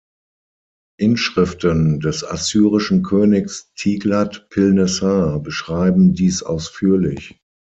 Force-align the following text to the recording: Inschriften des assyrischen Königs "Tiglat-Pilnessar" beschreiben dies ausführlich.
Inschriften 0.99 1.99
des 1.99 2.23
assyrischen 2.23 3.03
Königs 3.03 3.71
"Tiglat-Pilnessar" 3.75 5.39
beschreiben 5.39 6.15
dies 6.15 6.41
ausführlich. 6.41 7.39